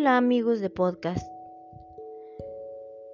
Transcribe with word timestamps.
Hola 0.00 0.16
amigos 0.16 0.60
de 0.60 0.70
podcast. 0.70 1.28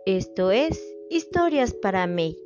Esto 0.04 0.50
es 0.50 0.78
Historias 1.08 1.72
para 1.72 2.06
May 2.06 2.36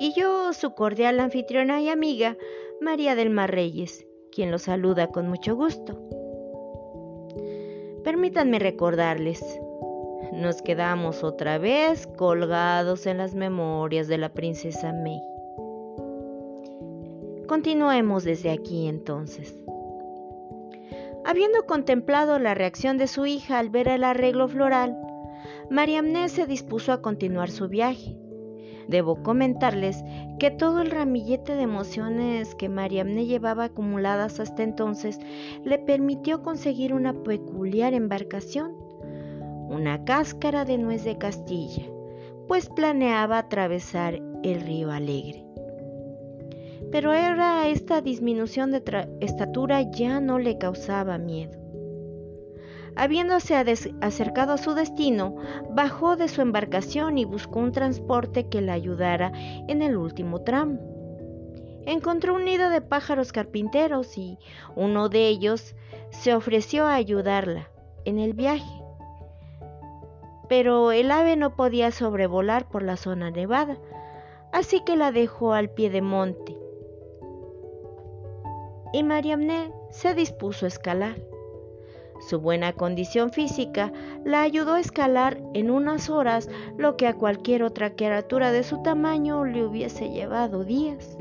y 0.00 0.14
yo, 0.18 0.54
su 0.54 0.74
cordial 0.74 1.20
anfitriona 1.20 1.82
y 1.82 1.90
amiga, 1.90 2.38
María 2.80 3.14
del 3.14 3.28
Mar 3.28 3.50
Reyes, 3.50 4.06
quien 4.32 4.50
los 4.50 4.62
saluda 4.62 5.08
con 5.08 5.28
mucho 5.28 5.54
gusto. 5.54 6.00
Permítanme 8.04 8.58
recordarles, 8.58 9.44
nos 10.32 10.62
quedamos 10.62 11.22
otra 11.22 11.58
vez 11.58 12.06
colgados 12.06 13.04
en 13.04 13.18
las 13.18 13.34
memorias 13.34 14.08
de 14.08 14.16
la 14.16 14.32
princesa 14.32 14.94
May. 14.94 15.20
Continuemos 17.46 18.24
desde 18.24 18.50
aquí 18.50 18.86
entonces. 18.86 19.62
Habiendo 21.26 21.64
contemplado 21.66 22.38
la 22.38 22.54
reacción 22.54 22.98
de 22.98 23.06
su 23.06 23.24
hija 23.24 23.58
al 23.58 23.70
ver 23.70 23.88
el 23.88 24.04
arreglo 24.04 24.46
floral, 24.46 24.96
Mariamne 25.70 26.28
se 26.28 26.46
dispuso 26.46 26.92
a 26.92 27.00
continuar 27.00 27.50
su 27.50 27.68
viaje. 27.68 28.16
Debo 28.88 29.22
comentarles 29.22 30.04
que 30.38 30.50
todo 30.50 30.82
el 30.82 30.90
ramillete 30.90 31.54
de 31.54 31.62
emociones 31.62 32.54
que 32.54 32.68
Mariamne 32.68 33.24
llevaba 33.24 33.64
acumuladas 33.64 34.38
hasta 34.38 34.62
entonces 34.62 35.18
le 35.64 35.78
permitió 35.78 36.42
conseguir 36.42 36.92
una 36.92 37.14
peculiar 37.14 37.94
embarcación, 37.94 38.76
una 39.70 40.04
cáscara 40.04 40.66
de 40.66 40.76
nuez 40.76 41.04
de 41.04 41.16
Castilla, 41.16 41.84
pues 42.46 42.68
planeaba 42.68 43.38
atravesar 43.38 44.20
el 44.42 44.60
río 44.60 44.90
Alegre 44.90 45.44
pero 46.90 47.12
era 47.12 47.66
esta 47.68 48.00
disminución 48.00 48.70
de 48.70 48.82
estatura 49.20 49.82
ya 49.82 50.20
no 50.20 50.38
le 50.38 50.58
causaba 50.58 51.18
miedo. 51.18 51.64
Habiéndose 52.96 53.56
acercado 54.00 54.52
a 54.52 54.58
su 54.58 54.74
destino, 54.74 55.34
bajó 55.70 56.16
de 56.16 56.28
su 56.28 56.42
embarcación 56.42 57.18
y 57.18 57.24
buscó 57.24 57.58
un 57.58 57.72
transporte 57.72 58.48
que 58.48 58.60
la 58.60 58.74
ayudara 58.74 59.32
en 59.34 59.82
el 59.82 59.96
último 59.96 60.42
tramo. 60.42 60.78
Encontró 61.86 62.34
un 62.34 62.44
nido 62.44 62.70
de 62.70 62.80
pájaros 62.80 63.32
carpinteros 63.32 64.16
y 64.16 64.38
uno 64.76 65.08
de 65.08 65.26
ellos 65.28 65.74
se 66.10 66.34
ofreció 66.34 66.86
a 66.86 66.94
ayudarla 66.94 67.68
en 68.04 68.18
el 68.18 68.32
viaje. 68.32 68.80
Pero 70.48 70.92
el 70.92 71.10
ave 71.10 71.36
no 71.36 71.56
podía 71.56 71.90
sobrevolar 71.90 72.68
por 72.68 72.84
la 72.84 72.96
zona 72.96 73.30
nevada, 73.30 73.76
así 74.52 74.80
que 74.84 74.94
la 74.94 75.10
dejó 75.10 75.52
al 75.52 75.68
pie 75.70 75.90
de 75.90 76.00
monte 76.00 76.53
y 78.94 79.02
Mariamne 79.02 79.72
se 79.90 80.14
dispuso 80.14 80.66
a 80.66 80.68
escalar. 80.68 81.16
Su 82.20 82.38
buena 82.38 82.74
condición 82.74 83.32
física 83.32 83.92
la 84.24 84.42
ayudó 84.42 84.74
a 84.74 84.80
escalar 84.80 85.42
en 85.52 85.72
unas 85.72 86.08
horas 86.10 86.48
lo 86.78 86.96
que 86.96 87.08
a 87.08 87.14
cualquier 87.14 87.64
otra 87.64 87.96
criatura 87.96 88.52
de 88.52 88.62
su 88.62 88.82
tamaño 88.82 89.44
le 89.44 89.64
hubiese 89.64 90.10
llevado 90.10 90.62
días. 90.62 91.18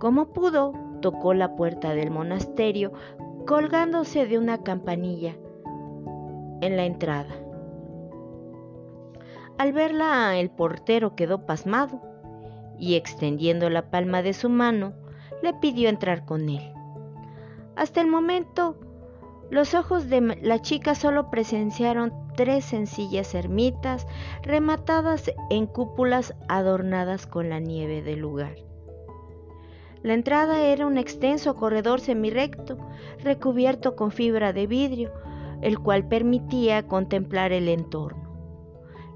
Como 0.00 0.32
pudo, 0.32 0.72
tocó 1.00 1.32
la 1.32 1.54
puerta 1.54 1.94
del 1.94 2.10
monasterio 2.10 2.92
colgándose 3.46 4.26
de 4.26 4.36
una 4.36 4.64
campanilla 4.64 5.36
en 6.60 6.76
la 6.76 6.86
entrada. 6.86 7.36
Al 9.58 9.72
verla, 9.72 10.36
el 10.40 10.50
portero 10.50 11.14
quedó 11.14 11.46
pasmado 11.46 12.02
y 12.80 12.96
extendiendo 12.96 13.70
la 13.70 13.92
palma 13.92 14.22
de 14.22 14.32
su 14.32 14.48
mano, 14.48 14.94
le 15.42 15.54
pidió 15.54 15.88
entrar 15.88 16.24
con 16.24 16.48
él. 16.48 16.72
Hasta 17.76 18.00
el 18.00 18.06
momento, 18.06 18.76
los 19.50 19.74
ojos 19.74 20.08
de 20.08 20.38
la 20.40 20.60
chica 20.60 20.94
solo 20.94 21.30
presenciaron 21.30 22.12
tres 22.36 22.64
sencillas 22.64 23.34
ermitas 23.34 24.06
rematadas 24.42 25.30
en 25.50 25.66
cúpulas 25.66 26.34
adornadas 26.48 27.26
con 27.26 27.50
la 27.50 27.58
nieve 27.60 28.02
del 28.02 28.20
lugar. 28.20 28.54
La 30.02 30.14
entrada 30.14 30.60
era 30.62 30.86
un 30.86 30.98
extenso 30.98 31.54
corredor 31.54 32.00
semirrecto 32.00 32.76
recubierto 33.22 33.94
con 33.94 34.10
fibra 34.10 34.52
de 34.52 34.66
vidrio, 34.66 35.12
el 35.60 35.78
cual 35.78 36.08
permitía 36.08 36.88
contemplar 36.88 37.52
el 37.52 37.68
entorno. 37.68 38.22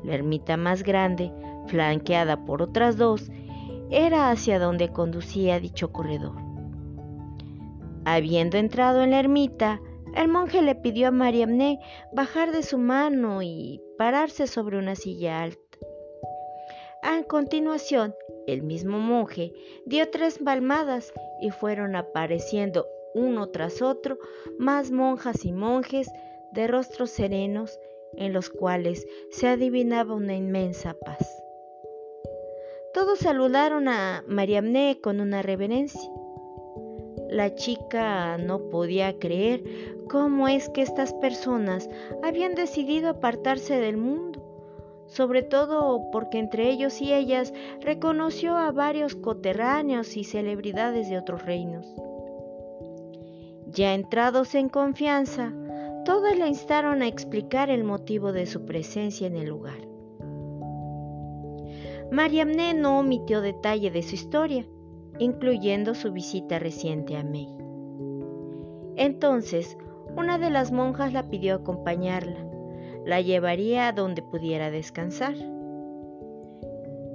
La 0.05 0.15
ermita 0.15 0.57
más 0.57 0.85
grande, 0.85 1.33
flanqueada 1.67 2.45
por 2.45 2.63
otras 2.63 2.97
dos, 2.97 3.31
era 3.91 4.31
hacia 4.31 4.59
donde 4.59 4.93
conducía 4.93 5.61
dicho 5.61 5.93
corredor. 5.93 6.37
Habiendo 8.05 8.57
entrado 8.57 9.03
en 9.03 9.11
la 9.11 9.21
ermita, 9.21 9.81
el 10.15 10.29
monje 10.29 10.63
le 10.63 10.75
pidió 10.75 11.09
a 11.09 11.11
Mariamne 11.11 11.81
bajar 12.13 12.53
de 12.53 12.63
su 12.63 12.79
mano 12.79 13.43
y 13.43 13.83
pararse 13.99 14.47
sobre 14.47 14.79
una 14.79 14.95
silla 14.95 15.43
alta. 15.43 15.61
A 17.03 17.23
continuación, 17.25 18.15
el 18.47 18.63
mismo 18.63 18.99
monje 18.99 19.53
dio 19.85 20.09
tres 20.11 20.39
palmadas 20.39 21.13
y 21.41 21.51
fueron 21.51 21.97
apareciendo 21.97 22.87
uno 23.15 23.49
tras 23.49 23.83
otro 23.83 24.19
más 24.59 24.91
monjas 24.91 25.45
y 25.45 25.53
monjes 25.53 26.09
de 26.53 26.67
rostros 26.67 27.11
serenos 27.11 27.79
en 28.17 28.33
los 28.33 28.51
cuales 28.51 29.07
se 29.31 29.49
adivinaba 29.49 30.15
una 30.15 30.35
inmensa 30.35 30.95
paz. 31.05 31.43
Todos 32.97 33.19
saludaron 33.19 33.89
a 33.89 34.25
Mariamne 34.27 35.01
con 35.03 35.21
una 35.21 35.43
reverencia. 35.43 36.11
La 37.29 37.55
chica 37.55 38.39
no 38.39 38.71
podía 38.71 39.19
creer 39.19 39.63
cómo 40.09 40.49
es 40.49 40.71
que 40.71 40.81
estas 40.81 41.13
personas 41.13 41.91
habían 42.23 42.55
decidido 42.55 43.11
apartarse 43.11 43.77
del 43.79 43.99
mundo, 43.99 44.41
sobre 45.09 45.43
todo 45.43 46.11
porque 46.11 46.39
entre 46.39 46.71
ellos 46.71 47.03
y 47.03 47.13
ellas 47.13 47.53
reconoció 47.83 48.57
a 48.57 48.73
varios 48.73 49.15
coterráneos 49.15 50.17
y 50.17 50.25
celebridades 50.25 51.11
de 51.11 51.19
otros 51.19 51.45
reinos. 51.45 51.87
Ya 53.67 53.93
entrados 53.93 54.55
en 54.55 54.71
confianza, 54.71 55.53
todos 56.07 56.39
la 56.39 56.49
instaron 56.49 57.03
a 57.03 57.09
explicar 57.09 57.69
el 57.69 57.85
motivo 57.85 58.33
de 58.33 58.47
su 58.47 58.65
presencia 58.65 59.27
en 59.27 59.37
el 59.37 59.51
lugar. 59.51 59.86
Mariamne 62.11 62.75
no 62.75 62.99
omitió 62.99 63.41
detalle 63.41 63.91
de 63.91 64.03
su 64.03 64.15
historia, 64.15 64.67
incluyendo 65.19 65.95
su 65.95 66.13
visita 66.13 66.59
reciente 66.59 67.17
a 67.17 67.25
May. 67.25 67.49
Entonces, 68.97 69.77
una 70.17 70.39
de 70.39 70.51
las 70.51 70.73
monjas 70.73 71.13
la 71.13 71.29
pidió 71.29 71.57
acompañarla. 71.57 72.47
La 73.05 73.21
llevaría 73.21 73.89
a 73.89 73.93
donde 73.93 74.23
pudiera 74.23 74.71
descansar. 74.71 75.35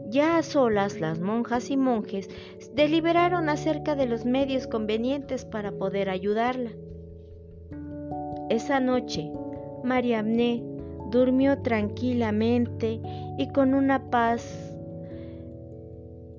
Ya 0.09 0.38
a 0.38 0.44
solas, 0.44 1.00
las 1.00 1.19
monjas 1.19 1.72
y 1.72 1.78
monjes 1.78 2.30
deliberaron 2.74 3.50
acerca 3.50 3.96
de 3.96 4.06
los 4.06 4.25
medios 4.25 4.68
convenientes 4.68 5.46
para 5.46 5.72
poder 5.72 6.09
ayudarla. 6.09 6.72
Esa 8.50 8.81
noche, 8.81 9.31
Mariamne 9.84 10.63
durmió 11.09 11.62
tranquilamente 11.62 13.01
y 13.38 13.47
con 13.53 13.74
una 13.74 14.09
paz 14.12 14.71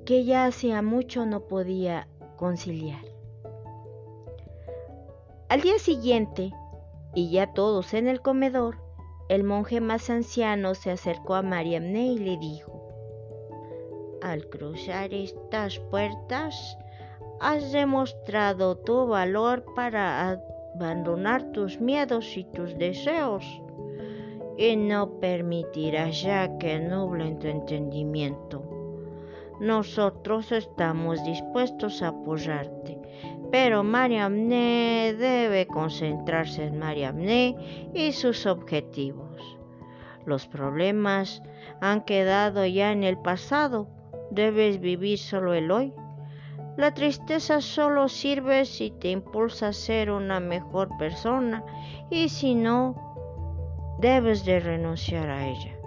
que 0.04 0.24
ya 0.24 0.46
hacía 0.46 0.82
mucho 0.82 1.26
no 1.26 1.42
podía 1.42 2.08
conciliar. 2.36 3.04
Al 5.48 5.60
día 5.60 5.78
siguiente, 5.78 6.50
y 7.14 7.30
ya 7.30 7.52
todos 7.52 7.94
en 7.94 8.08
el 8.08 8.20
comedor, 8.20 8.78
el 9.28 9.44
monje 9.44 9.80
más 9.80 10.10
anciano 10.10 10.74
se 10.74 10.90
acercó 10.90 11.34
a 11.34 11.42
Mariamne 11.42 12.06
y 12.06 12.18
le 12.18 12.36
dijo, 12.38 12.88
Al 14.22 14.48
cruzar 14.48 15.12
estas 15.14 15.78
puertas, 15.78 16.78
has 17.40 17.70
demostrado 17.70 18.76
tu 18.78 19.06
valor 19.06 19.64
para 19.74 20.40
abandonar 20.74 21.52
tus 21.52 21.80
miedos 21.80 22.36
y 22.36 22.44
tus 22.44 22.76
deseos, 22.76 23.44
y 24.56 24.76
no 24.76 25.20
permitirás 25.20 26.22
ya 26.22 26.58
que 26.58 26.80
nublen 26.80 27.38
tu 27.38 27.46
entendimiento 27.46 28.71
nosotros 29.62 30.50
estamos 30.50 31.22
dispuestos 31.22 32.02
a 32.02 32.08
apoyarte. 32.08 32.98
Pero 33.52 33.84
Mariamne 33.84 35.14
debe 35.16 35.68
concentrarse 35.68 36.64
en 36.64 36.80
Mariamne 36.80 37.90
y 37.94 38.10
sus 38.10 38.46
objetivos. 38.46 39.40
Los 40.26 40.48
problemas 40.48 41.42
han 41.80 42.00
quedado 42.00 42.66
ya 42.66 42.90
en 42.90 43.04
el 43.04 43.18
pasado. 43.18 43.86
Debes 44.32 44.80
vivir 44.80 45.18
solo 45.18 45.54
el 45.54 45.70
hoy. 45.70 45.94
La 46.76 46.92
tristeza 46.92 47.60
solo 47.60 48.08
sirve 48.08 48.64
si 48.64 48.90
te 48.90 49.10
impulsa 49.10 49.68
a 49.68 49.72
ser 49.72 50.10
una 50.10 50.40
mejor 50.40 50.88
persona 50.98 51.64
y 52.10 52.30
si 52.30 52.56
no, 52.56 52.96
debes 54.00 54.44
de 54.44 54.58
renunciar 54.58 55.30
a 55.30 55.46
ella. 55.46 55.81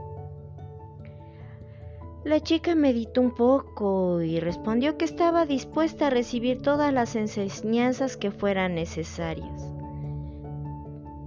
La 2.25 2.39
chica 2.39 2.73
meditó 2.73 3.21
un 3.21 3.35
poco 3.35 4.19
y 4.19 4.39
respondió 4.39 4.97
que 4.97 5.05
estaba 5.05 5.45
dispuesta 5.45 6.07
a 6.07 6.09
recibir 6.09 6.59
todas 6.59 6.91
las 6.91 7.15
enseñanzas 7.15 8.17
que 8.17 8.31
fueran 8.31 8.73
necesarias. 8.73 9.71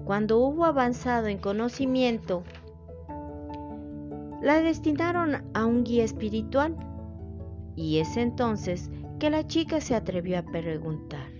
cuando 0.04 0.40
hubo 0.40 0.64
avanzado 0.64 1.28
en 1.28 1.38
conocimiento, 1.38 2.42
la 4.42 4.60
destinaron 4.60 5.48
a 5.54 5.66
un 5.66 5.84
guía 5.84 6.02
espiritual. 6.02 6.74
Y 7.76 7.98
es 7.98 8.16
entonces 8.16 8.90
que 9.20 9.30
la 9.30 9.46
chica 9.46 9.80
se 9.80 9.94
atrevió 9.94 10.40
a 10.40 10.42
preguntar, 10.42 11.30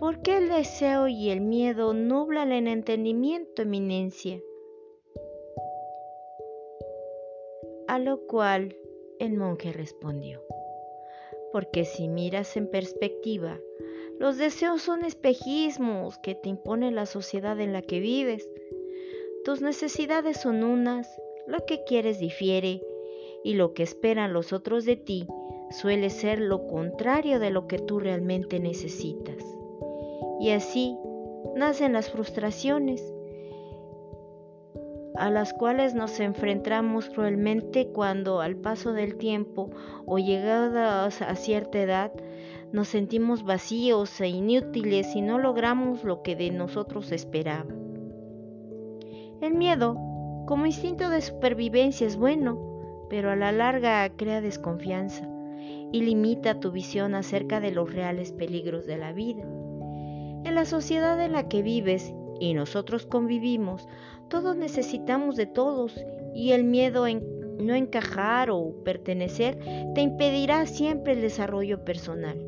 ¿por 0.00 0.20
qué 0.22 0.38
el 0.38 0.48
deseo 0.48 1.06
y 1.06 1.30
el 1.30 1.42
miedo 1.42 1.94
nublan 1.94 2.50
el 2.50 2.66
entendimiento, 2.66 3.62
eminencia? 3.62 4.40
A 7.96 7.98
lo 7.98 8.26
cual 8.26 8.76
el 9.18 9.38
monje 9.38 9.72
respondió, 9.72 10.42
porque 11.50 11.86
si 11.86 12.08
miras 12.08 12.58
en 12.58 12.68
perspectiva, 12.70 13.58
los 14.18 14.36
deseos 14.36 14.82
son 14.82 15.02
espejismos 15.02 16.18
que 16.18 16.34
te 16.34 16.50
impone 16.50 16.90
la 16.90 17.06
sociedad 17.06 17.58
en 17.58 17.72
la 17.72 17.80
que 17.80 18.00
vives. 18.00 18.46
Tus 19.46 19.62
necesidades 19.62 20.36
son 20.38 20.62
unas, 20.62 21.08
lo 21.46 21.64
que 21.64 21.84
quieres 21.84 22.18
difiere, 22.18 22.82
y 23.42 23.54
lo 23.54 23.72
que 23.72 23.84
esperan 23.84 24.34
los 24.34 24.52
otros 24.52 24.84
de 24.84 24.96
ti 24.96 25.26
suele 25.70 26.10
ser 26.10 26.38
lo 26.38 26.66
contrario 26.66 27.38
de 27.38 27.48
lo 27.48 27.66
que 27.66 27.78
tú 27.78 27.98
realmente 27.98 28.60
necesitas. 28.60 29.42
Y 30.38 30.50
así 30.50 30.98
nacen 31.54 31.94
las 31.94 32.10
frustraciones, 32.10 33.02
a 35.18 35.30
las 35.30 35.52
cuales 35.52 35.94
nos 35.94 36.20
enfrentamos 36.20 37.08
cruelmente 37.08 37.88
cuando 37.88 38.40
al 38.40 38.56
paso 38.56 38.92
del 38.92 39.16
tiempo 39.16 39.70
o 40.04 40.18
llegadas 40.18 41.22
a 41.22 41.34
cierta 41.34 41.80
edad 41.80 42.12
nos 42.72 42.88
sentimos 42.88 43.44
vacíos 43.44 44.20
e 44.20 44.28
inútiles 44.28 45.14
y 45.14 45.22
no 45.22 45.38
logramos 45.38 46.04
lo 46.04 46.22
que 46.22 46.36
de 46.36 46.50
nosotros 46.50 47.12
esperaba. 47.12 47.70
El 49.40 49.54
miedo, 49.54 49.96
como 50.46 50.66
instinto 50.66 51.10
de 51.10 51.20
supervivencia, 51.20 52.06
es 52.06 52.16
bueno, 52.16 53.06
pero 53.08 53.30
a 53.30 53.36
la 53.36 53.52
larga 53.52 54.08
crea 54.16 54.40
desconfianza 54.40 55.28
y 55.92 56.02
limita 56.02 56.60
tu 56.60 56.72
visión 56.72 57.14
acerca 57.14 57.60
de 57.60 57.70
los 57.70 57.92
reales 57.92 58.32
peligros 58.32 58.86
de 58.86 58.96
la 58.96 59.12
vida. 59.12 59.42
En 60.44 60.54
la 60.54 60.64
sociedad 60.64 61.20
en 61.24 61.32
la 61.32 61.48
que 61.48 61.62
vives 61.62 62.14
y 62.40 62.54
nosotros 62.54 63.06
convivimos, 63.06 63.88
todos 64.28 64.56
necesitamos 64.56 65.36
de 65.36 65.46
todos 65.46 65.92
y 66.34 66.52
el 66.52 66.64
miedo 66.64 67.06
en 67.06 67.36
no 67.58 67.74
encajar 67.74 68.50
o 68.50 68.74
pertenecer 68.84 69.58
te 69.94 70.00
impedirá 70.00 70.66
siempre 70.66 71.14
el 71.14 71.20
desarrollo 71.20 71.84
personal. 71.84 72.38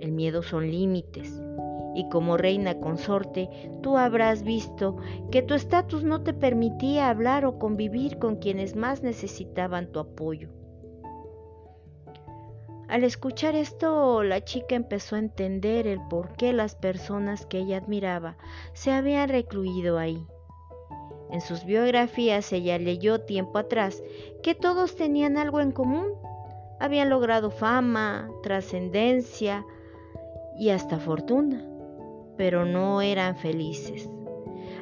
El 0.00 0.12
miedo 0.12 0.42
son 0.42 0.70
límites. 0.70 1.40
Y 1.96 2.08
como 2.08 2.36
reina 2.36 2.80
consorte, 2.80 3.48
tú 3.80 3.96
habrás 3.96 4.42
visto 4.42 4.96
que 5.30 5.42
tu 5.42 5.54
estatus 5.54 6.02
no 6.02 6.22
te 6.22 6.34
permitía 6.34 7.08
hablar 7.08 7.44
o 7.46 7.58
convivir 7.58 8.18
con 8.18 8.36
quienes 8.36 8.74
más 8.74 9.02
necesitaban 9.02 9.92
tu 9.92 10.00
apoyo. 10.00 10.48
Al 12.88 13.04
escuchar 13.04 13.54
esto, 13.54 14.22
la 14.24 14.44
chica 14.44 14.74
empezó 14.74 15.16
a 15.16 15.20
entender 15.20 15.86
el 15.86 16.00
por 16.08 16.32
qué 16.36 16.52
las 16.52 16.74
personas 16.74 17.46
que 17.46 17.58
ella 17.58 17.78
admiraba 17.78 18.36
se 18.72 18.90
habían 18.90 19.28
recluido 19.28 19.98
ahí. 19.98 20.26
En 21.34 21.40
sus 21.40 21.64
biografías 21.64 22.52
ella 22.52 22.78
leyó 22.78 23.22
tiempo 23.22 23.58
atrás 23.58 24.04
que 24.40 24.54
todos 24.54 24.94
tenían 24.94 25.36
algo 25.36 25.60
en 25.60 25.72
común. 25.72 26.12
Habían 26.78 27.10
logrado 27.10 27.50
fama, 27.50 28.30
trascendencia 28.44 29.66
y 30.56 30.68
hasta 30.68 31.00
fortuna, 31.00 31.60
pero 32.36 32.64
no 32.64 33.02
eran 33.02 33.34
felices. 33.34 34.08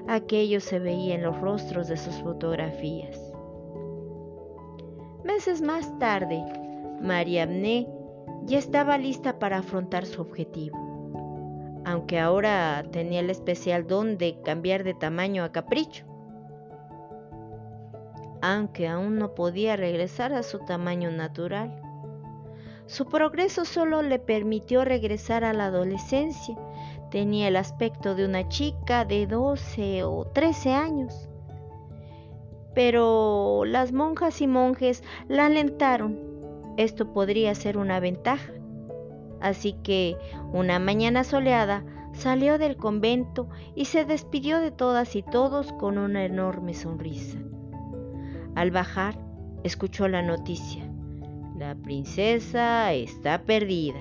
Aquello 0.06 0.60
se 0.60 0.78
veía 0.78 1.14
en 1.14 1.22
los 1.22 1.40
rostros 1.40 1.88
de 1.88 1.96
sus 1.96 2.16
fotografías. 2.16 3.19
Meses 5.25 5.62
más 5.62 5.98
tarde, 5.98 6.44
Mariamne 7.00 7.88
ya 8.44 8.58
estaba 8.58 8.98
lista 8.98 9.38
para 9.38 9.56
afrontar 9.56 10.05
su 10.05 10.20
objetivo. 10.20 10.76
Aunque 11.87 12.20
ahora 12.20 12.84
tenía 12.93 13.20
el 13.20 13.31
especial 13.31 13.87
don 13.87 14.19
de 14.19 14.38
cambiar 14.43 14.84
de 14.84 14.93
tamaño 14.93 15.44
a 15.44 15.50
capricho. 15.50 16.11
Aunque 18.42 18.88
aún 18.88 19.18
no 19.18 19.34
podía 19.34 19.76
regresar 19.76 20.34
a 20.34 20.42
su 20.42 20.58
tamaño 20.58 21.10
natural. 21.10 21.80
Su 22.86 23.06
progreso 23.06 23.64
solo 23.64 24.02
le 24.02 24.18
permitió 24.18 24.84
regresar 24.84 25.44
a 25.44 25.54
la 25.54 25.66
adolescencia. 25.66 26.58
Tenía 27.10 27.48
el 27.48 27.56
aspecto 27.56 28.14
de 28.14 28.26
una 28.26 28.48
chica 28.48 29.06
de 29.06 29.26
12 29.26 30.04
o 30.04 30.26
13 30.26 30.72
años. 30.74 31.28
Pero 32.74 33.64
las 33.64 33.92
monjas 33.92 34.42
y 34.42 34.46
monjes 34.46 35.02
la 35.28 35.46
alentaron 35.46 36.32
esto 36.76 37.12
podría 37.12 37.54
ser 37.54 37.76
una 37.76 38.00
ventaja. 38.00 38.52
Así 39.40 39.74
que 39.82 40.16
una 40.52 40.78
mañana 40.78 41.24
soleada 41.24 41.84
salió 42.12 42.58
del 42.58 42.76
convento 42.76 43.48
y 43.74 43.86
se 43.86 44.04
despidió 44.04 44.60
de 44.60 44.70
todas 44.70 45.16
y 45.16 45.22
todos 45.22 45.72
con 45.74 45.98
una 45.98 46.24
enorme 46.24 46.74
sonrisa. 46.74 47.38
Al 48.54 48.70
bajar, 48.70 49.19
escuchó 49.64 50.08
la 50.08 50.22
noticia. 50.22 50.82
La 51.58 51.75
princesa 51.75 52.93
está 52.93 53.43
perdida. 53.44 54.00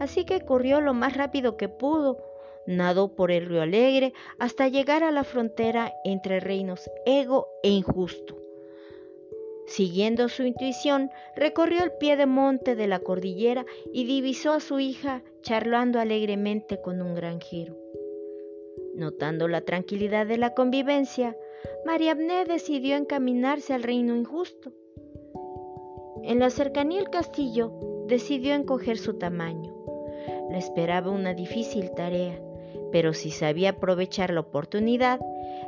Así 0.00 0.24
que 0.24 0.40
corrió 0.40 0.80
lo 0.80 0.94
más 0.94 1.16
rápido 1.16 1.56
que 1.56 1.68
pudo, 1.68 2.18
nadó 2.66 3.14
por 3.14 3.30
el 3.30 3.46
río 3.46 3.62
Alegre 3.62 4.12
hasta 4.38 4.68
llegar 4.68 5.02
a 5.02 5.10
la 5.10 5.24
frontera 5.24 5.92
entre 6.04 6.40
reinos 6.40 6.90
ego 7.04 7.48
e 7.62 7.70
injusto. 7.70 8.38
Siguiendo 9.66 10.30
su 10.30 10.44
intuición, 10.44 11.10
recorrió 11.36 11.84
el 11.84 11.92
pie 11.92 12.16
de 12.16 12.24
monte 12.24 12.74
de 12.74 12.86
la 12.86 13.00
cordillera 13.00 13.66
y 13.92 14.04
divisó 14.04 14.52
a 14.52 14.60
su 14.60 14.80
hija 14.80 15.22
charlando 15.42 16.00
alegremente 16.00 16.80
con 16.80 17.02
un 17.02 17.14
granjero. 17.14 17.76
Notando 18.94 19.46
la 19.46 19.60
tranquilidad 19.60 20.26
de 20.26 20.38
la 20.38 20.54
convivencia, 20.54 21.36
María 21.84 22.12
Abné 22.12 22.44
decidió 22.44 22.96
encaminarse 22.96 23.74
al 23.74 23.82
reino 23.82 24.14
injusto. 24.14 24.72
En 26.22 26.38
la 26.38 26.50
cercanía 26.50 26.98
del 26.98 27.10
castillo, 27.10 27.72
decidió 28.06 28.54
encoger 28.54 28.98
su 28.98 29.14
tamaño. 29.18 29.74
Le 30.50 30.58
esperaba 30.58 31.10
una 31.10 31.34
difícil 31.34 31.90
tarea, 31.92 32.40
pero 32.90 33.12
si 33.12 33.30
sabía 33.30 33.70
aprovechar 33.70 34.32
la 34.32 34.40
oportunidad, 34.40 35.20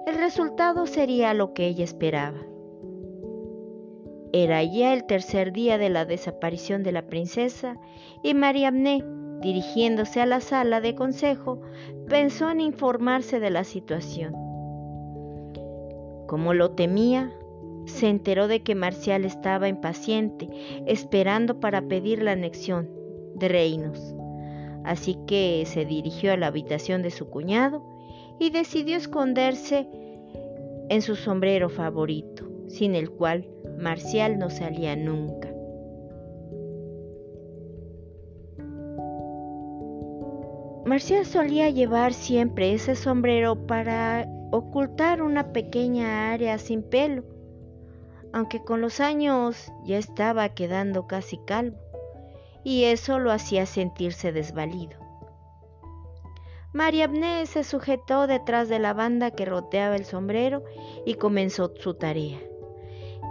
el 0.06 0.16
resultado 0.16 0.86
sería 0.86 1.34
lo 1.34 1.52
que 1.52 1.66
ella 1.66 1.84
esperaba. 1.84 2.40
Era 4.32 4.62
ya 4.62 4.92
el 4.92 5.04
tercer 5.04 5.52
día 5.52 5.76
de 5.76 5.88
la 5.88 6.04
desaparición 6.04 6.82
de 6.82 6.92
la 6.92 7.06
princesa 7.06 7.78
y 8.22 8.34
Mariamne, 8.34 9.04
dirigiéndose 9.40 10.20
a 10.20 10.26
la 10.26 10.40
sala 10.40 10.80
de 10.80 10.94
consejo, 10.94 11.60
pensó 12.08 12.50
en 12.50 12.60
informarse 12.60 13.40
de 13.40 13.50
la 13.50 13.64
situación. 13.64 14.49
Como 16.30 16.54
lo 16.54 16.70
temía, 16.70 17.32
se 17.86 18.08
enteró 18.08 18.46
de 18.46 18.62
que 18.62 18.76
Marcial 18.76 19.24
estaba 19.24 19.66
impaciente, 19.66 20.48
esperando 20.86 21.58
para 21.58 21.82
pedir 21.82 22.22
la 22.22 22.30
anexión 22.30 22.88
de 23.34 23.48
reinos. 23.48 24.14
Así 24.84 25.18
que 25.26 25.64
se 25.66 25.84
dirigió 25.84 26.32
a 26.32 26.36
la 26.36 26.46
habitación 26.46 27.02
de 27.02 27.10
su 27.10 27.28
cuñado 27.28 27.82
y 28.38 28.50
decidió 28.50 28.96
esconderse 28.96 29.88
en 30.88 31.02
su 31.02 31.16
sombrero 31.16 31.68
favorito, 31.68 32.48
sin 32.68 32.94
el 32.94 33.10
cual 33.10 33.48
Marcial 33.76 34.38
no 34.38 34.50
salía 34.50 34.94
nunca. 34.94 35.52
Marcial 40.86 41.26
solía 41.26 41.70
llevar 41.70 42.12
siempre 42.12 42.72
ese 42.72 42.94
sombrero 42.94 43.66
para 43.66 44.28
ocultar 44.50 45.22
una 45.22 45.52
pequeña 45.52 46.32
área 46.32 46.58
sin 46.58 46.82
pelo, 46.82 47.24
aunque 48.32 48.62
con 48.62 48.80
los 48.80 49.00
años 49.00 49.72
ya 49.84 49.98
estaba 49.98 50.48
quedando 50.50 51.06
casi 51.06 51.38
calvo, 51.38 51.78
y 52.64 52.84
eso 52.84 53.18
lo 53.18 53.32
hacía 53.32 53.66
sentirse 53.66 54.32
desvalido. 54.32 54.98
María 56.72 57.06
Abné 57.06 57.46
se 57.46 57.64
sujetó 57.64 58.28
detrás 58.28 58.68
de 58.68 58.78
la 58.78 58.92
banda 58.92 59.32
que 59.32 59.44
rodeaba 59.44 59.96
el 59.96 60.04
sombrero 60.04 60.62
y 61.04 61.14
comenzó 61.14 61.72
su 61.76 61.94
tarea. 61.94 62.38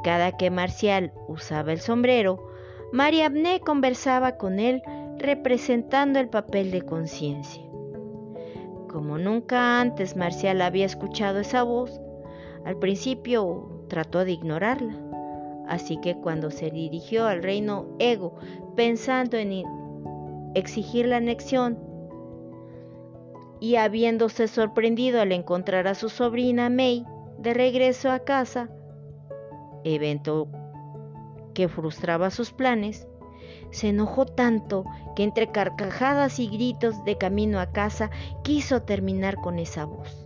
Cada 0.03 0.35
que 0.35 0.51
Marcial 0.51 1.13
usaba 1.27 1.71
el 1.71 1.79
sombrero, 1.79 2.49
María 2.91 3.27
Abné 3.27 3.61
conversaba 3.61 4.37
con 4.37 4.59
él 4.59 4.81
representando 5.17 6.19
el 6.19 6.29
papel 6.29 6.71
de 6.71 6.81
conciencia. 6.81 7.68
Como 8.89 9.19
nunca 9.19 9.79
antes 9.79 10.15
Marcial 10.15 10.61
había 10.61 10.85
escuchado 10.85 11.39
esa 11.39 11.63
voz, 11.63 12.01
al 12.65 12.77
principio 12.77 13.85
trató 13.87 14.25
de 14.25 14.31
ignorarla. 14.31 14.95
Así 15.67 15.97
que 16.01 16.15
cuando 16.15 16.49
se 16.49 16.71
dirigió 16.71 17.27
al 17.27 17.43
reino 17.43 17.85
Ego 17.99 18.35
pensando 18.75 19.37
en 19.37 19.63
exigir 20.55 21.05
la 21.05 21.17
anexión, 21.17 21.77
y 23.59 23.75
habiéndose 23.75 24.47
sorprendido 24.47 25.21
al 25.21 25.33
encontrar 25.33 25.87
a 25.87 25.93
su 25.93 26.09
sobrina 26.09 26.69
May 26.69 27.05
de 27.37 27.53
regreso 27.53 28.09
a 28.09 28.19
casa, 28.19 28.69
evento 29.83 30.47
que 31.53 31.67
frustraba 31.67 32.31
sus 32.31 32.53
planes, 32.53 33.08
se 33.71 33.89
enojó 33.89 34.25
tanto 34.25 34.85
que 35.15 35.23
entre 35.23 35.51
carcajadas 35.51 36.39
y 36.39 36.47
gritos 36.47 37.03
de 37.05 37.17
camino 37.17 37.59
a 37.59 37.71
casa 37.71 38.09
quiso 38.43 38.81
terminar 38.81 39.35
con 39.35 39.59
esa 39.59 39.85
voz, 39.85 40.25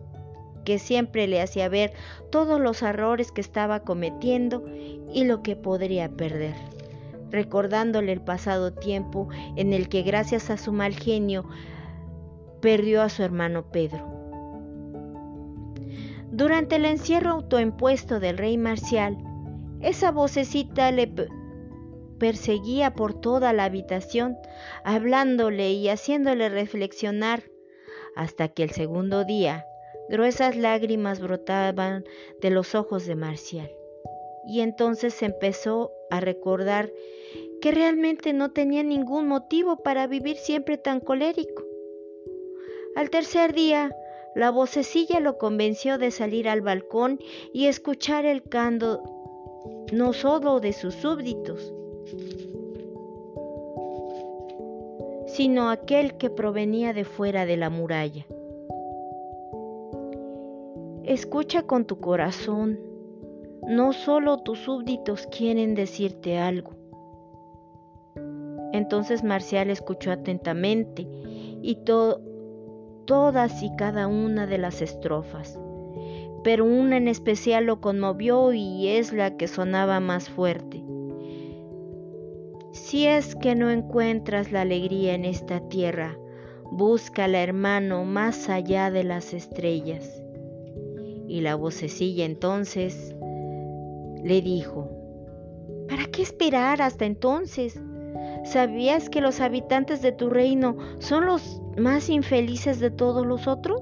que 0.65 0.79
siempre 0.79 1.27
le 1.27 1.41
hacía 1.41 1.69
ver 1.69 1.93
todos 2.31 2.59
los 2.59 2.81
errores 2.81 3.31
que 3.31 3.41
estaba 3.41 3.81
cometiendo 3.81 4.63
y 5.13 5.25
lo 5.25 5.43
que 5.43 5.55
podría 5.55 6.09
perder, 6.09 6.55
recordándole 7.29 8.11
el 8.11 8.21
pasado 8.21 8.73
tiempo 8.73 9.29
en 9.55 9.73
el 9.73 9.89
que 9.89 10.03
gracias 10.03 10.49
a 10.49 10.57
su 10.57 10.71
mal 10.71 10.93
genio 10.93 11.45
perdió 12.61 13.01
a 13.01 13.09
su 13.09 13.23
hermano 13.23 13.63
Pedro. 13.71 14.13
Durante 16.31 16.77
el 16.77 16.85
encierro 16.85 17.31
autoimpuesto 17.31 18.19
del 18.19 18.39
rey 18.39 18.57
Marcial, 18.57 19.17
esa 19.81 20.11
vocecita 20.11 20.91
le 20.91 21.13
perseguía 22.19 22.93
por 22.93 23.19
toda 23.19 23.53
la 23.53 23.65
habitación, 23.65 24.37
hablándole 24.83 25.71
y 25.71 25.89
haciéndole 25.89 26.49
reflexionar, 26.49 27.43
hasta 28.15 28.47
que 28.47 28.63
el 28.63 28.71
segundo 28.71 29.25
día 29.25 29.65
gruesas 30.09 30.55
lágrimas 30.55 31.19
brotaban 31.19 32.03
de 32.41 32.49
los 32.49 32.75
ojos 32.75 33.05
de 33.05 33.15
Marcial. 33.15 33.71
Y 34.45 34.61
entonces 34.61 35.21
empezó 35.21 35.91
a 36.09 36.19
recordar 36.19 36.91
que 37.61 37.71
realmente 37.71 38.33
no 38.33 38.51
tenía 38.51 38.83
ningún 38.83 39.27
motivo 39.27 39.77
para 39.77 40.05
vivir 40.07 40.37
siempre 40.37 40.77
tan 40.77 40.99
colérico. 40.99 41.63
Al 42.95 43.09
tercer 43.09 43.53
día, 43.53 43.95
la 44.35 44.51
vocecilla 44.51 45.19
lo 45.19 45.37
convenció 45.37 45.97
de 45.97 46.11
salir 46.11 46.49
al 46.49 46.61
balcón 46.61 47.19
y 47.53 47.67
escuchar 47.67 48.25
el 48.25 48.43
canto 48.43 49.01
no 49.91 50.11
solo 50.13 50.59
de 50.59 50.73
sus 50.73 50.95
súbditos, 50.95 51.73
sino 55.33 55.71
aquel 55.71 56.15
que 56.17 56.29
provenía 56.29 56.93
de 56.93 57.05
fuera 57.05 57.47
de 57.47 57.57
la 57.57 57.71
muralla. 57.71 58.27
Escucha 61.03 61.63
con 61.63 61.85
tu 61.85 61.99
corazón, 61.99 62.79
no 63.67 63.93
solo 63.93 64.37
tus 64.37 64.59
súbditos 64.59 65.25
quieren 65.27 65.73
decirte 65.73 66.37
algo. 66.37 66.75
Entonces 68.73 69.23
Marcial 69.23 69.71
escuchó 69.71 70.11
atentamente 70.11 71.07
y 71.63 71.79
todas 73.05 73.63
y 73.63 73.75
cada 73.75 74.05
una 74.05 74.45
de 74.45 74.59
las 74.59 74.83
estrofas, 74.83 75.59
pero 76.43 76.63
una 76.63 76.97
en 76.97 77.07
especial 77.07 77.65
lo 77.65 77.81
conmovió 77.81 78.53
y 78.53 78.87
es 78.87 79.11
la 79.11 79.35
que 79.35 79.47
sonaba 79.47 79.99
más 79.99 80.29
fuerte. 80.29 80.82
Si 82.73 83.05
es 83.05 83.35
que 83.35 83.53
no 83.53 83.69
encuentras 83.69 84.51
la 84.51 84.61
alegría 84.61 85.13
en 85.13 85.25
esta 85.25 85.59
tierra, 85.69 86.17
búscala, 86.71 87.43
hermano, 87.43 88.03
más 88.03 88.49
allá 88.49 88.89
de 88.89 89.03
las 89.03 89.35
estrellas. 89.35 90.23
Y 91.27 91.41
la 91.41 91.53
vocecilla 91.53 92.25
entonces 92.25 93.15
le 94.23 94.41
dijo, 94.41 94.89
¿para 95.87 96.05
qué 96.05 96.23
esperar 96.23 96.81
hasta 96.81 97.05
entonces? 97.05 97.79
¿Sabías 98.43 99.07
que 99.07 99.21
los 99.21 99.39
habitantes 99.39 100.01
de 100.01 100.11
tu 100.11 100.31
reino 100.31 100.75
son 100.97 101.27
los 101.27 101.61
más 101.77 102.09
infelices 102.09 102.79
de 102.79 102.89
todos 102.89 103.23
los 103.23 103.47
otros? 103.47 103.81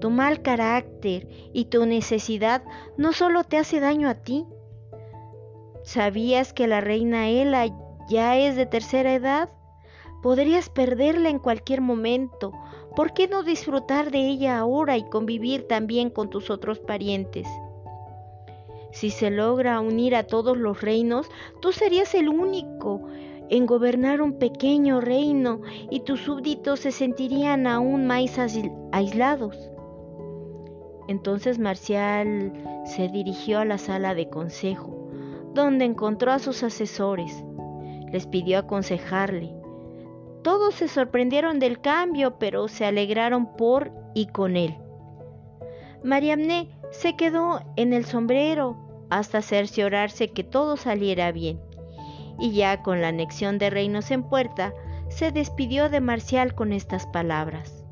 Tu 0.00 0.10
mal 0.10 0.42
carácter 0.42 1.28
y 1.52 1.66
tu 1.66 1.86
necesidad 1.86 2.64
no 2.96 3.12
solo 3.12 3.44
te 3.44 3.56
hace 3.56 3.78
daño 3.78 4.08
a 4.08 4.14
ti. 4.14 4.46
¿Sabías 5.88 6.52
que 6.52 6.66
la 6.66 6.82
reina 6.82 7.30
Ela 7.30 7.74
ya 8.10 8.36
es 8.36 8.56
de 8.56 8.66
tercera 8.66 9.14
edad, 9.14 9.48
podrías 10.22 10.68
perderla 10.68 11.30
en 11.30 11.38
cualquier 11.38 11.80
momento. 11.80 12.52
¿Por 12.94 13.14
qué 13.14 13.26
no 13.26 13.42
disfrutar 13.42 14.10
de 14.10 14.18
ella 14.18 14.58
ahora 14.58 14.98
y 14.98 15.08
convivir 15.08 15.66
también 15.66 16.10
con 16.10 16.28
tus 16.28 16.50
otros 16.50 16.78
parientes? 16.78 17.46
Si 18.92 19.08
se 19.08 19.30
logra 19.30 19.80
unir 19.80 20.14
a 20.14 20.24
todos 20.24 20.58
los 20.58 20.82
reinos, 20.82 21.26
tú 21.62 21.72
serías 21.72 22.14
el 22.14 22.28
único 22.28 23.00
en 23.48 23.64
gobernar 23.64 24.20
un 24.20 24.38
pequeño 24.38 25.00
reino 25.00 25.62
y 25.88 26.00
tus 26.00 26.20
súbditos 26.20 26.80
se 26.80 26.92
sentirían 26.92 27.66
aún 27.66 28.06
más 28.06 28.38
aislados. 28.92 29.70
Entonces 31.08 31.58
Marcial 31.58 32.52
se 32.84 33.08
dirigió 33.08 33.60
a 33.60 33.64
la 33.64 33.78
sala 33.78 34.14
de 34.14 34.28
consejo, 34.28 34.97
donde 35.64 35.84
encontró 35.84 36.32
a 36.32 36.38
sus 36.38 36.62
asesores 36.62 37.44
les 38.12 38.26
pidió 38.26 38.58
aconsejarle. 38.58 39.54
Todos 40.42 40.74
se 40.74 40.88
sorprendieron 40.88 41.58
del 41.58 41.80
cambio, 41.80 42.38
pero 42.38 42.68
se 42.68 42.84
alegraron 42.84 43.56
por 43.56 43.92
y 44.14 44.26
con 44.26 44.56
él. 44.56 44.74
Mariamne 46.02 46.70
se 46.90 47.16
quedó 47.16 47.60
en 47.76 47.92
el 47.92 48.04
sombrero 48.04 49.06
hasta 49.10 49.42
cerciorarse 49.42 50.28
que 50.28 50.44
todo 50.44 50.76
saliera 50.76 51.32
bien, 51.32 51.60
y 52.38 52.52
ya 52.52 52.82
con 52.82 53.00
la 53.00 53.08
anexión 53.08 53.58
de 53.58 53.70
reinos 53.70 54.10
en 54.10 54.22
puerta, 54.22 54.72
se 55.08 55.32
despidió 55.32 55.88
de 55.88 56.00
Marcial 56.00 56.54
con 56.54 56.72
estas 56.72 57.06
palabras. 57.06 57.84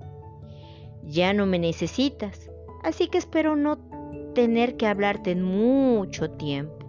Ya 1.02 1.32
no 1.32 1.46
me 1.46 1.58
necesitas, 1.58 2.50
así 2.84 3.08
que 3.08 3.18
espero 3.18 3.56
no 3.56 3.78
tener 4.34 4.76
que 4.76 4.86
hablarte 4.86 5.32
en 5.32 5.42
mucho 5.42 6.30
tiempo. 6.30 6.85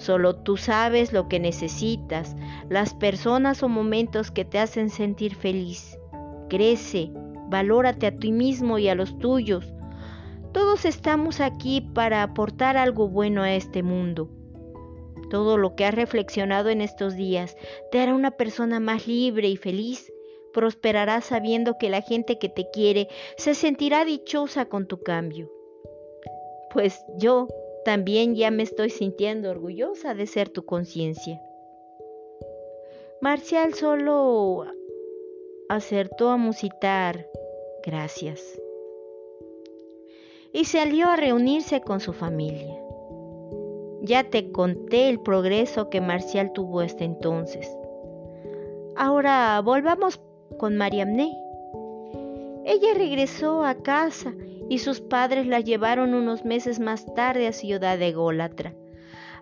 Solo 0.00 0.34
tú 0.34 0.56
sabes 0.56 1.12
lo 1.12 1.28
que 1.28 1.38
necesitas, 1.38 2.34
las 2.70 2.94
personas 2.94 3.62
o 3.62 3.68
momentos 3.68 4.30
que 4.30 4.46
te 4.46 4.58
hacen 4.58 4.88
sentir 4.88 5.34
feliz. 5.34 5.98
Crece, 6.48 7.10
valórate 7.50 8.06
a 8.06 8.16
ti 8.16 8.32
mismo 8.32 8.78
y 8.78 8.88
a 8.88 8.94
los 8.94 9.18
tuyos. 9.18 9.74
Todos 10.52 10.86
estamos 10.86 11.42
aquí 11.42 11.82
para 11.82 12.22
aportar 12.22 12.78
algo 12.78 13.08
bueno 13.08 13.42
a 13.42 13.52
este 13.52 13.82
mundo. 13.82 14.30
Todo 15.28 15.58
lo 15.58 15.76
que 15.76 15.84
has 15.84 15.94
reflexionado 15.94 16.70
en 16.70 16.80
estos 16.80 17.14
días 17.14 17.54
te 17.92 18.00
hará 18.00 18.14
una 18.14 18.30
persona 18.30 18.80
más 18.80 19.06
libre 19.06 19.48
y 19.48 19.58
feliz. 19.58 20.10
Prosperarás 20.54 21.26
sabiendo 21.26 21.76
que 21.78 21.90
la 21.90 22.00
gente 22.00 22.38
que 22.38 22.48
te 22.48 22.70
quiere 22.72 23.08
se 23.36 23.54
sentirá 23.54 24.06
dichosa 24.06 24.64
con 24.64 24.86
tu 24.86 25.02
cambio. 25.02 25.52
Pues 26.72 27.04
yo 27.18 27.48
también 27.84 28.34
ya 28.34 28.50
me 28.50 28.62
estoy 28.62 28.90
sintiendo 28.90 29.50
orgullosa 29.50 30.14
de 30.14 30.26
ser 30.26 30.48
tu 30.48 30.64
conciencia. 30.64 31.40
Marcial 33.20 33.74
solo 33.74 34.64
acertó 35.68 36.30
a 36.30 36.36
musitar 36.36 37.26
gracias 37.84 38.60
y 40.52 40.64
salió 40.64 41.08
a 41.08 41.16
reunirse 41.16 41.80
con 41.80 42.00
su 42.00 42.12
familia. 42.12 42.76
Ya 44.02 44.24
te 44.24 44.50
conté 44.50 45.08
el 45.08 45.20
progreso 45.20 45.90
que 45.90 46.00
Marcial 46.00 46.52
tuvo 46.52 46.80
hasta 46.80 47.04
entonces. 47.04 47.70
Ahora 48.96 49.60
volvamos 49.62 50.20
con 50.58 50.76
Mariamne. 50.76 51.36
Ella 52.64 52.94
regresó 52.94 53.64
a 53.64 53.74
casa 53.74 54.34
y 54.70 54.78
sus 54.78 55.00
padres 55.00 55.48
la 55.48 55.58
llevaron 55.58 56.14
unos 56.14 56.44
meses 56.44 56.78
más 56.78 57.04
tarde 57.16 57.48
a 57.48 57.52
Ciudad 57.52 57.98
de 57.98 58.12
Gólatra. 58.12 58.72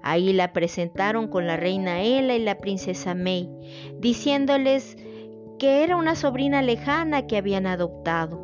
Ahí 0.00 0.32
la 0.32 0.54
presentaron 0.54 1.28
con 1.28 1.47
la 1.47 1.58
reina 1.58 2.02
Ela 2.02 2.35
y 2.35 2.42
la 2.42 2.56
princesa 2.56 3.14
May, 3.14 3.50
diciéndoles 3.99 4.97
que 5.58 5.85
era 5.85 5.97
una 5.97 6.14
sobrina 6.14 6.62
lejana 6.62 7.26
que 7.26 7.37
habían 7.37 7.66
adoptado. 7.66 8.40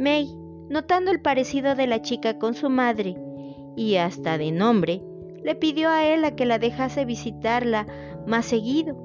May, 0.00 0.34
notando 0.68 1.12
el 1.12 1.22
parecido 1.22 1.76
de 1.76 1.86
la 1.86 2.02
chica 2.02 2.40
con 2.40 2.54
su 2.54 2.70
madre, 2.70 3.16
y 3.76 3.96
hasta 3.96 4.36
de 4.36 4.50
nombre, 4.50 5.00
le 5.44 5.54
pidió 5.54 5.90
a 5.90 6.04
Ela 6.04 6.34
que 6.34 6.44
la 6.44 6.58
dejase 6.58 7.04
visitarla 7.04 7.86
más 8.26 8.46
seguido. 8.46 8.96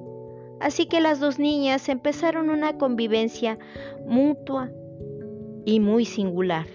Así 0.59 0.87
que 0.87 1.01
las 1.01 1.19
dos 1.19 1.37
niñas 1.37 1.87
empezaron 1.87 2.49
una 2.49 2.79
convivencia 2.79 3.59
mutua 4.07 4.71
y 5.65 5.79
muy 5.79 6.05
singular. 6.05 6.67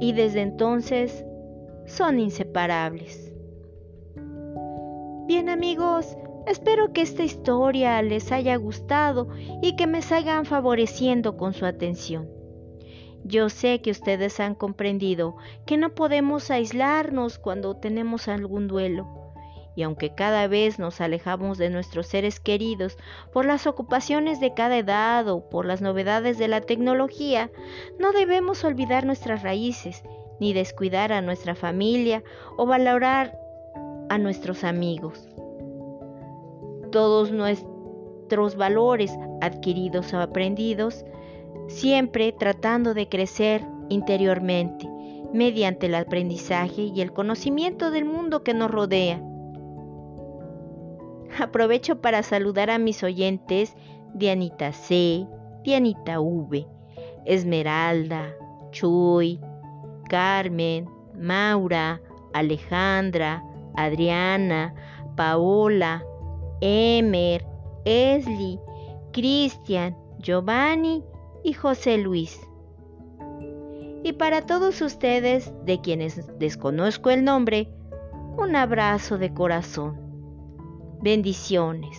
Y 0.00 0.12
desde 0.12 0.42
entonces 0.42 1.24
son 1.86 2.20
inseparables. 2.20 3.34
Bien 5.26 5.48
amigos, 5.48 6.16
espero 6.46 6.92
que 6.92 7.02
esta 7.02 7.22
historia 7.22 8.00
les 8.02 8.32
haya 8.32 8.56
gustado 8.56 9.28
y 9.62 9.76
que 9.76 9.86
me 9.86 10.02
sigan 10.02 10.44
favoreciendo 10.44 11.36
con 11.36 11.52
su 11.52 11.66
atención. 11.66 12.28
Yo 13.24 13.50
sé 13.50 13.82
que 13.82 13.90
ustedes 13.90 14.40
han 14.40 14.54
comprendido 14.54 15.36
que 15.66 15.76
no 15.76 15.94
podemos 15.94 16.50
aislarnos 16.50 17.38
cuando 17.38 17.76
tenemos 17.76 18.28
algún 18.28 18.66
duelo 18.66 19.19
y 19.74 19.82
aunque 19.82 20.14
cada 20.14 20.46
vez 20.48 20.78
nos 20.78 21.00
alejamos 21.00 21.58
de 21.58 21.70
nuestros 21.70 22.06
seres 22.06 22.40
queridos 22.40 22.96
por 23.32 23.44
las 23.44 23.66
ocupaciones 23.66 24.40
de 24.40 24.54
cada 24.54 24.78
edad 24.78 25.28
o 25.28 25.48
por 25.48 25.66
las 25.66 25.80
novedades 25.80 26.38
de 26.38 26.48
la 26.48 26.60
tecnología, 26.60 27.50
no 27.98 28.12
debemos 28.12 28.64
olvidar 28.64 29.04
nuestras 29.04 29.42
raíces, 29.42 30.02
ni 30.40 30.52
descuidar 30.52 31.12
a 31.12 31.20
nuestra 31.20 31.54
familia 31.54 32.22
o 32.56 32.66
valorar 32.66 33.38
a 34.08 34.18
nuestros 34.18 34.64
amigos. 34.64 35.28
Todos 36.90 37.30
nuestros 37.30 38.56
valores 38.56 39.12
adquiridos 39.40 40.12
o 40.12 40.20
aprendidos, 40.20 41.04
siempre 41.68 42.32
tratando 42.32 42.94
de 42.94 43.08
crecer 43.08 43.64
interiormente 43.88 44.88
mediante 45.32 45.86
el 45.86 45.94
aprendizaje 45.94 46.82
y 46.82 47.00
el 47.00 47.12
conocimiento 47.12 47.90
del 47.90 48.04
mundo 48.04 48.42
que 48.42 48.54
nos 48.54 48.70
rodea. 48.70 49.22
Aprovecho 51.38 52.00
para 52.00 52.22
saludar 52.22 52.70
a 52.70 52.78
mis 52.78 53.02
oyentes 53.02 53.76
Dianita 54.14 54.72
C, 54.72 55.26
Dianita 55.62 56.20
V, 56.20 56.66
Esmeralda, 57.24 58.34
Chuy, 58.70 59.40
Carmen, 60.08 60.88
Maura, 61.16 62.00
Alejandra, 62.32 63.44
Adriana, 63.76 64.74
Paola, 65.16 66.04
Emer, 66.60 67.46
Esli, 67.84 68.58
Cristian, 69.12 69.96
Giovanni 70.18 71.04
y 71.44 71.52
José 71.52 71.98
Luis. 71.98 72.40
Y 74.02 74.14
para 74.14 74.46
todos 74.46 74.80
ustedes, 74.80 75.52
de 75.64 75.80
quienes 75.80 76.38
desconozco 76.38 77.10
el 77.10 77.24
nombre, 77.24 77.68
un 78.38 78.56
abrazo 78.56 79.18
de 79.18 79.32
corazón. 79.32 80.09
Bendiciones. 81.02 81.96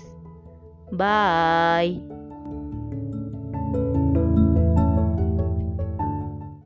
Bye. 0.92 2.11